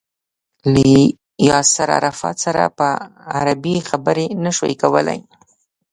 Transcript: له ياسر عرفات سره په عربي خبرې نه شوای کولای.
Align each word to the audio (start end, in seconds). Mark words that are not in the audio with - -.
له 0.73 0.83
ياسر 1.49 1.87
عرفات 1.97 2.37
سره 2.45 2.61
په 2.77 2.87
عربي 3.35 3.75
خبرې 3.89 4.27
نه 4.43 4.51
شوای 4.57 4.75
کولای. 4.83 5.19